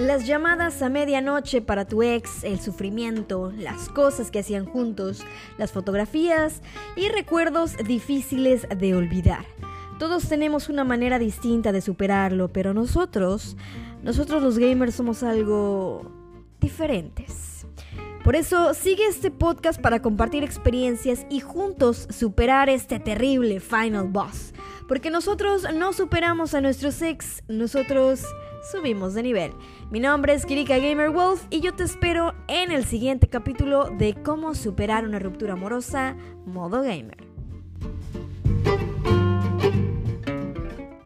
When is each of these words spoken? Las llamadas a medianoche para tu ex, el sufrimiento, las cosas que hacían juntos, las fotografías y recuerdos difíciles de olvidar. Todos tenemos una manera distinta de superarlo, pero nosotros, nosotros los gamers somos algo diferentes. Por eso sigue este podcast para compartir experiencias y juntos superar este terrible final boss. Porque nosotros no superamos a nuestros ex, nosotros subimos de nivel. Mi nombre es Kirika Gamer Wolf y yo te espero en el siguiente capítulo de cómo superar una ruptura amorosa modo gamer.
Las 0.00 0.26
llamadas 0.26 0.80
a 0.80 0.88
medianoche 0.88 1.60
para 1.60 1.84
tu 1.84 2.02
ex, 2.02 2.42
el 2.42 2.58
sufrimiento, 2.58 3.52
las 3.54 3.90
cosas 3.90 4.30
que 4.30 4.38
hacían 4.38 4.64
juntos, 4.64 5.22
las 5.58 5.72
fotografías 5.72 6.62
y 6.96 7.10
recuerdos 7.10 7.76
difíciles 7.76 8.66
de 8.74 8.94
olvidar. 8.94 9.44
Todos 9.98 10.26
tenemos 10.26 10.70
una 10.70 10.84
manera 10.84 11.18
distinta 11.18 11.70
de 11.70 11.82
superarlo, 11.82 12.48
pero 12.48 12.72
nosotros, 12.72 13.58
nosotros 14.02 14.42
los 14.42 14.58
gamers 14.58 14.94
somos 14.94 15.22
algo 15.22 16.10
diferentes. 16.62 17.66
Por 18.24 18.36
eso 18.36 18.72
sigue 18.72 19.06
este 19.06 19.30
podcast 19.30 19.78
para 19.78 20.00
compartir 20.00 20.44
experiencias 20.44 21.26
y 21.28 21.40
juntos 21.40 22.08
superar 22.08 22.70
este 22.70 23.00
terrible 23.00 23.60
final 23.60 24.08
boss. 24.08 24.54
Porque 24.88 25.10
nosotros 25.10 25.66
no 25.74 25.92
superamos 25.92 26.54
a 26.54 26.62
nuestros 26.62 27.02
ex, 27.02 27.44
nosotros 27.48 28.24
subimos 28.62 29.14
de 29.14 29.22
nivel. 29.22 29.52
Mi 29.90 30.00
nombre 30.00 30.34
es 30.34 30.46
Kirika 30.46 30.78
Gamer 30.78 31.10
Wolf 31.10 31.44
y 31.50 31.60
yo 31.60 31.74
te 31.74 31.84
espero 31.84 32.34
en 32.48 32.72
el 32.72 32.84
siguiente 32.84 33.28
capítulo 33.28 33.90
de 33.90 34.14
cómo 34.22 34.54
superar 34.54 35.04
una 35.04 35.18
ruptura 35.18 35.54
amorosa 35.54 36.16
modo 36.46 36.82
gamer. 36.82 37.29